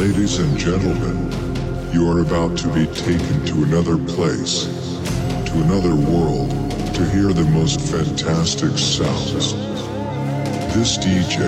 [0.00, 1.30] Ladies and gentlemen,
[1.92, 4.64] you are about to be taken to another place,
[5.44, 6.48] to another world,
[6.94, 9.52] to hear the most fantastic sounds.
[10.74, 11.42] This DJ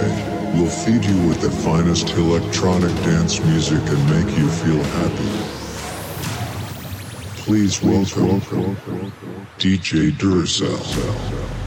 [0.54, 5.32] will feed you with the finest electronic dance music and make you feel happy.
[7.44, 8.42] Please welcome
[9.56, 11.61] DJ Duracell.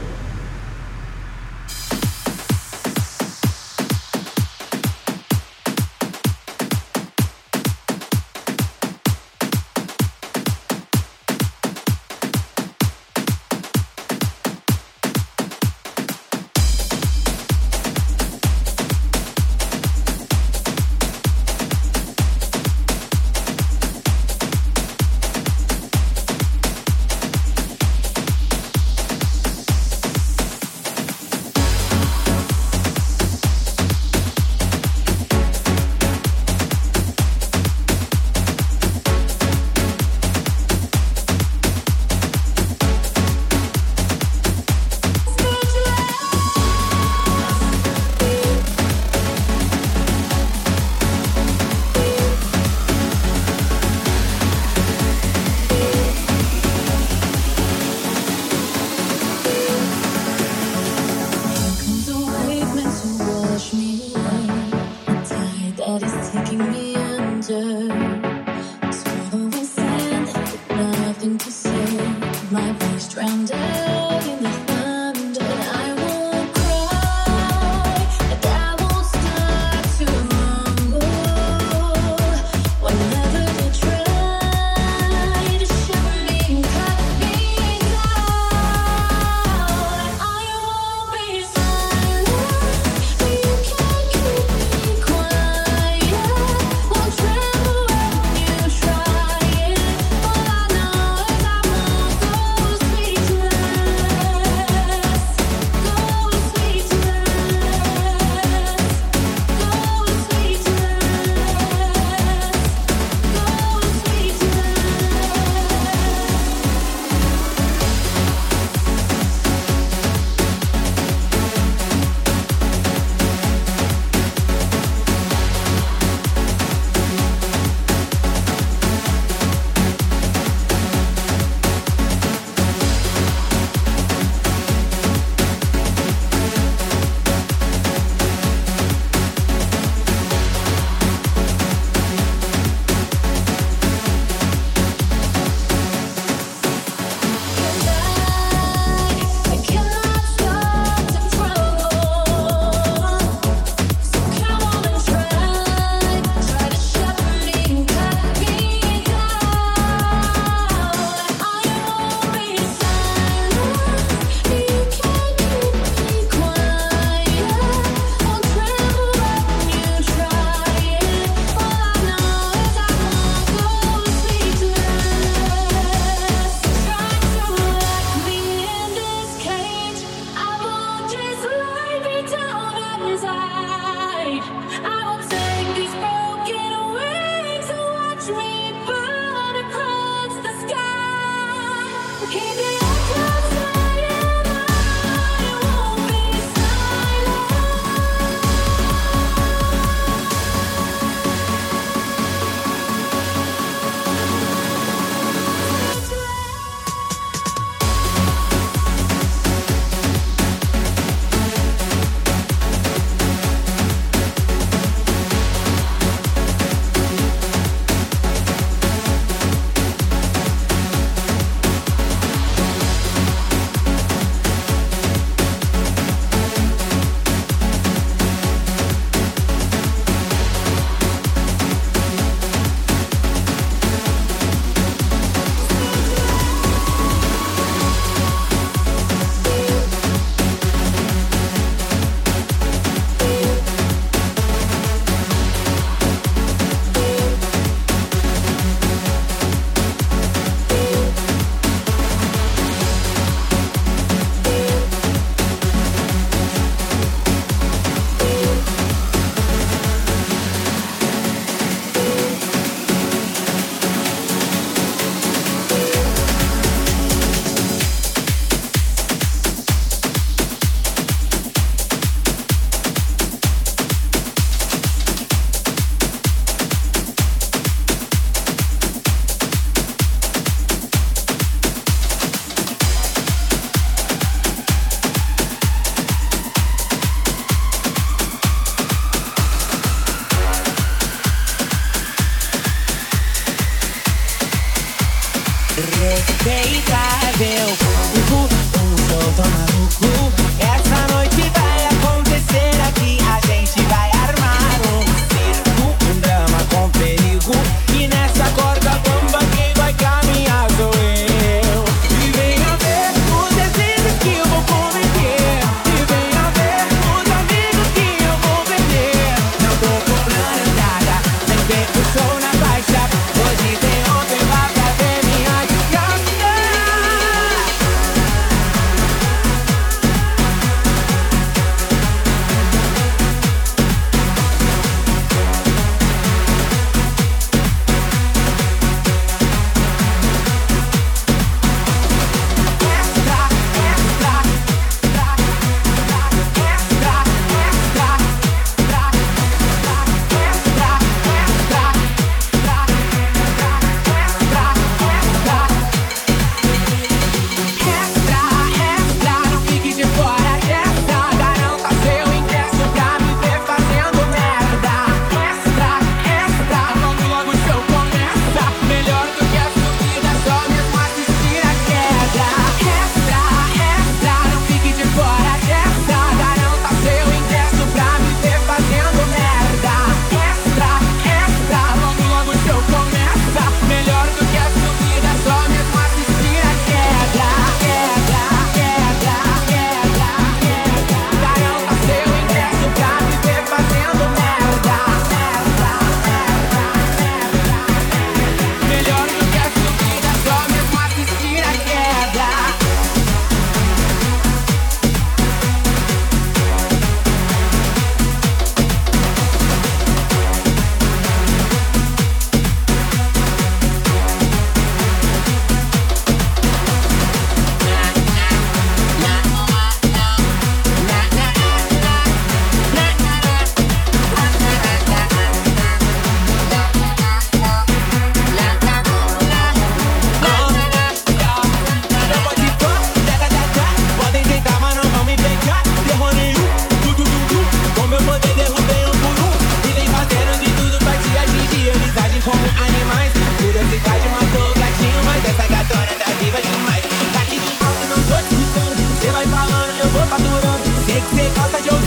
[451.34, 452.05] Melhor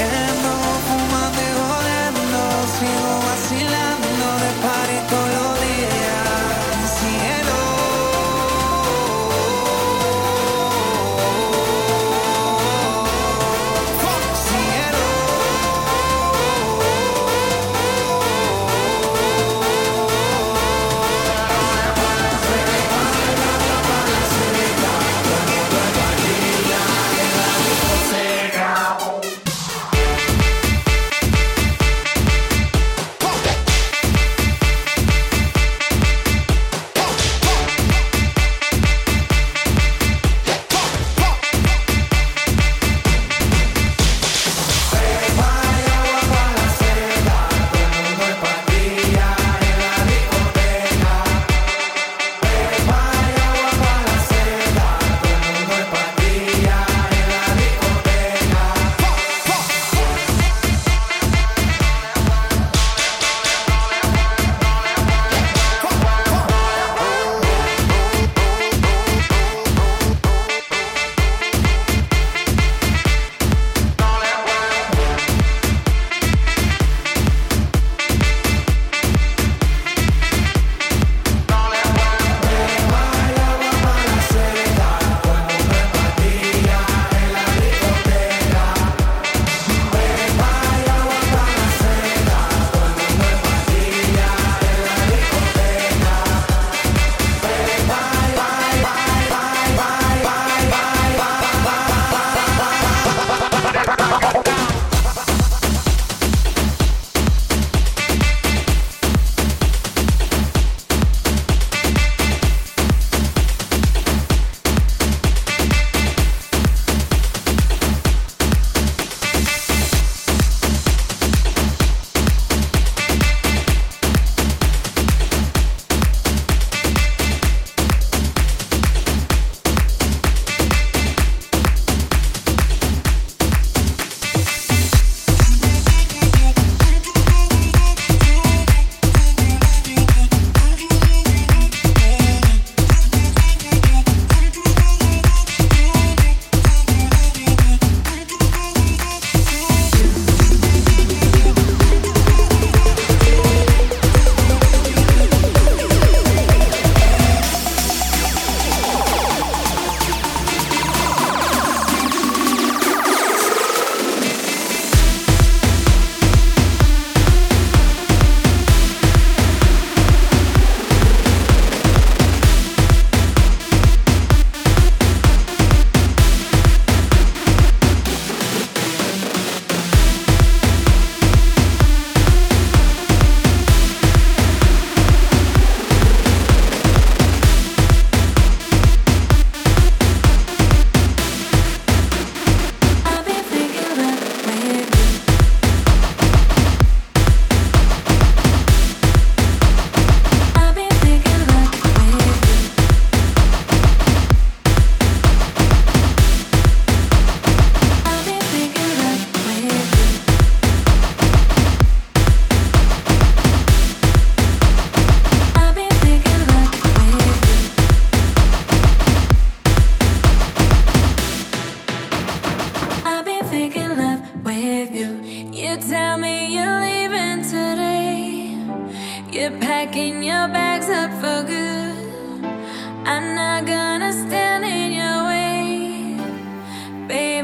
[0.00, 0.27] end.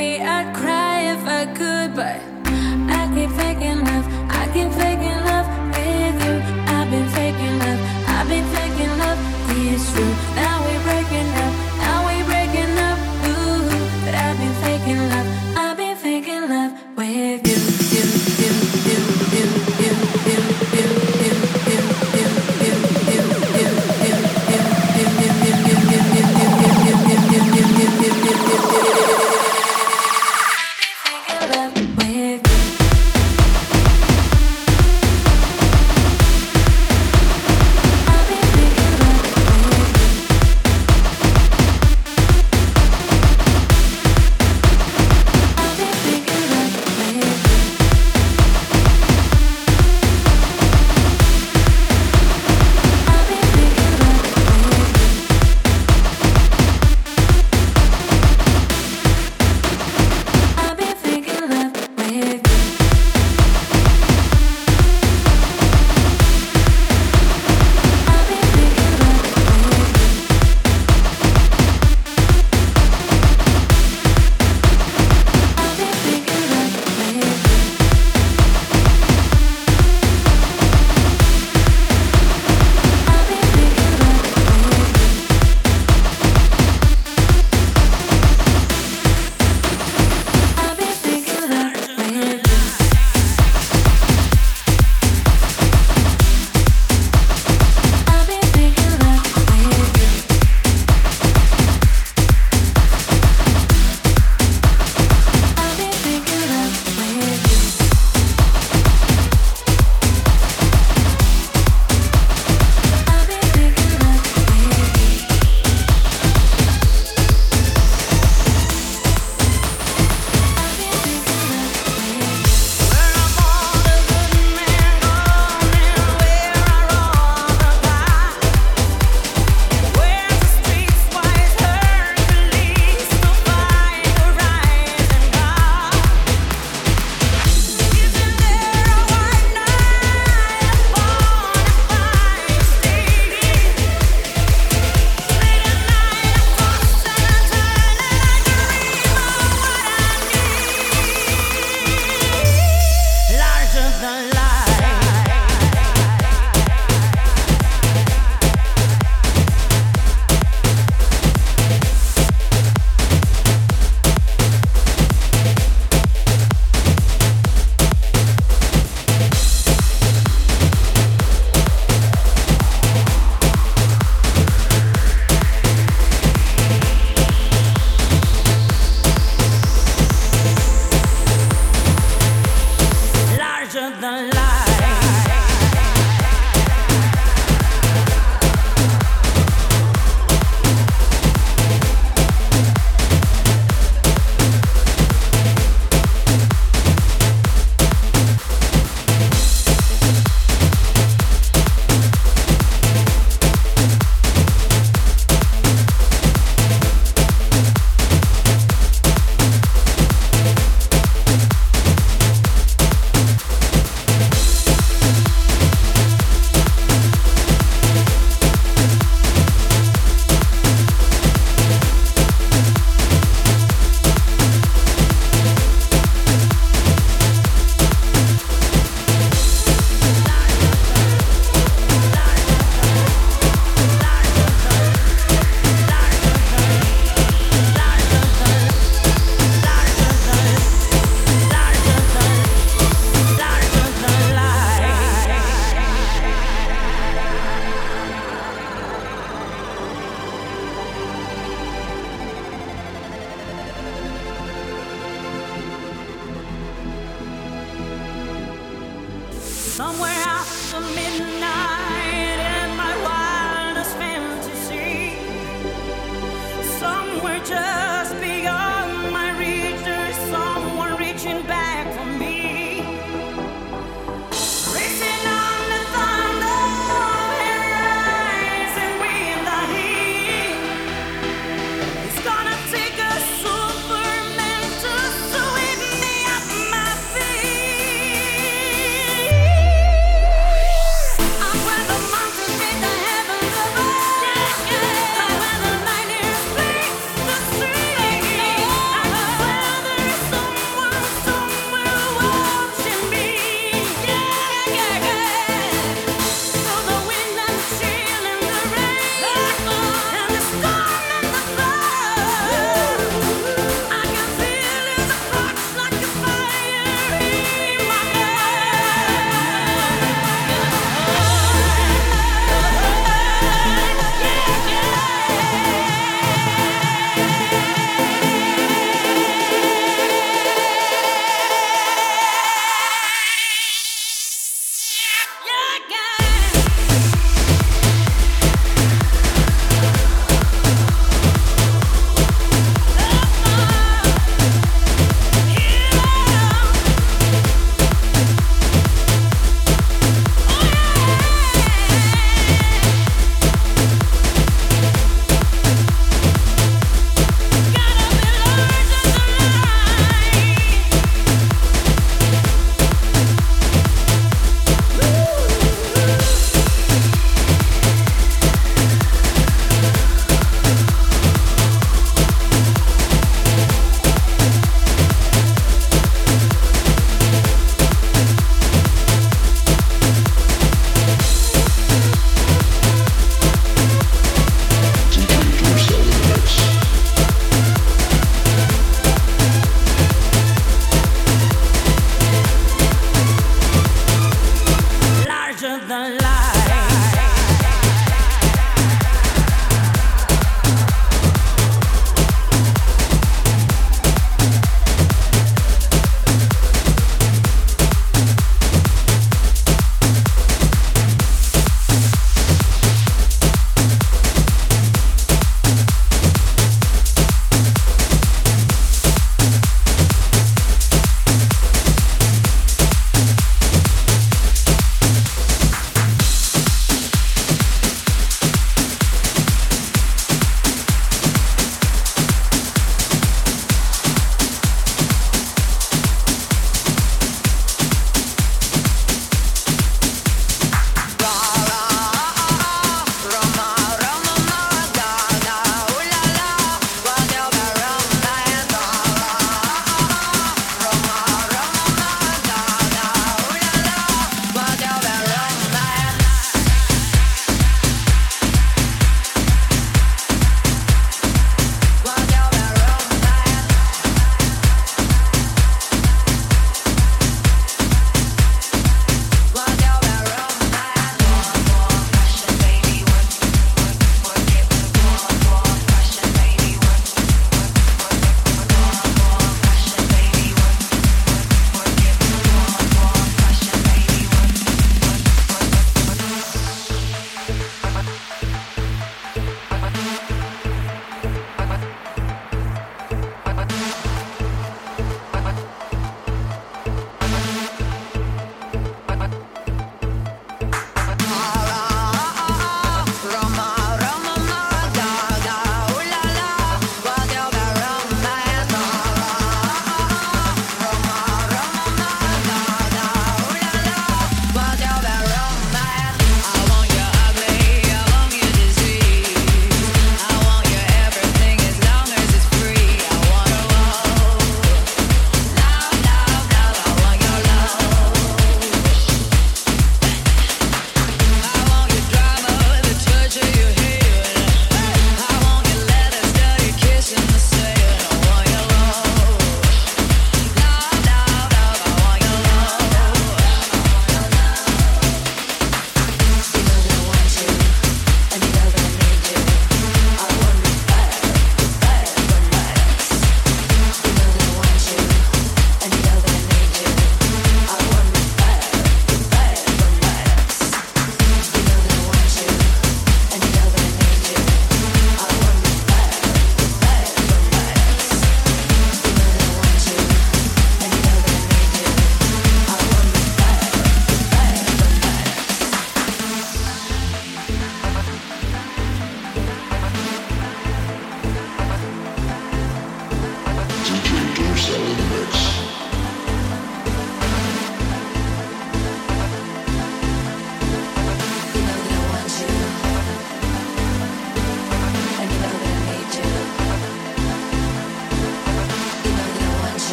[0.00, 2.20] me, I'd cry if I could, but
[2.98, 4.89] I keep faking love, I keep faking.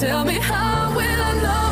[0.00, 1.69] Tell me how will I know?